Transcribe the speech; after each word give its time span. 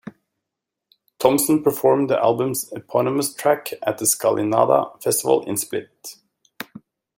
Thompson 1.19 1.61
performed 1.61 2.09
the 2.09 2.17
album's 2.19 2.73
eponymous 2.73 3.35
track 3.35 3.69
at 3.85 3.99
the 3.99 4.05
Skalinada 4.05 4.99
festival 4.99 5.43
in 5.47 5.57
Split. 5.57 6.15